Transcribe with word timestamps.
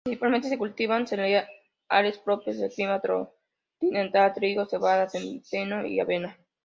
Principalmente, 0.03 0.49
se 0.49 0.57
cultivan 0.57 1.05
cereales 1.05 2.17
propios 2.25 2.57
del 2.57 2.71
clima 2.73 2.99
continental: 3.77 4.33
trigo, 4.33 4.65
cebada, 4.65 5.07
centeno 5.07 5.85
y 5.85 5.99
avena. 5.99 6.35